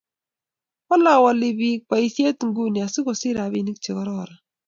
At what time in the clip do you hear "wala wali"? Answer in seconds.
0.89-1.49